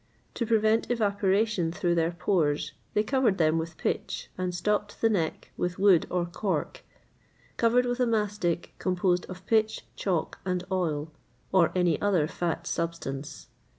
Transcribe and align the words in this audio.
[XXVIII 0.31 0.33
84] 0.33 0.33
To 0.33 0.49
prevent 0.49 0.89
evaporation 0.91 1.71
through 1.71 1.93
their 1.93 2.09
pores, 2.09 2.71
they 2.95 3.03
covered 3.03 3.37
them 3.37 3.59
with 3.59 3.77
pitch, 3.77 4.31
and 4.35 4.55
stopped 4.55 4.99
the 4.99 5.11
neck 5.11 5.51
with 5.57 5.77
wood 5.77 6.07
or 6.09 6.25
cork, 6.25 6.81
covered 7.57 7.85
with 7.85 7.99
a 7.99 8.07
mastic 8.07 8.73
composed 8.79 9.27
of 9.27 9.45
pitch, 9.45 9.85
chalk, 9.95 10.39
and 10.43 10.63
oil, 10.71 11.11
or 11.51 11.71
any 11.75 12.01
other 12.01 12.27
fat 12.27 12.65
substance. 12.65 13.45